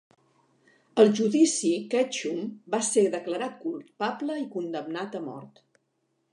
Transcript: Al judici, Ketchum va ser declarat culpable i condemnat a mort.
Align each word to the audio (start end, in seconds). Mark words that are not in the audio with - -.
Al 1.03 1.11
judici, 1.19 1.69
Ketchum 1.91 2.49
va 2.77 2.81
ser 2.89 3.05
declarat 3.19 3.61
culpable 3.69 4.41
i 4.47 4.51
condemnat 4.59 5.19
a 5.21 5.23
mort. 5.31 5.65